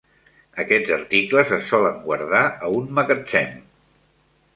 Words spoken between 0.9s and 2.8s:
articles es solen guardar a